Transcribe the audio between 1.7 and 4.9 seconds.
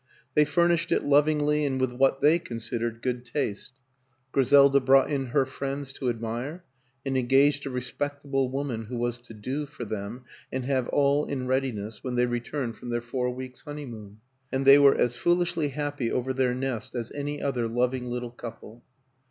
with what they considered good taste; Griselda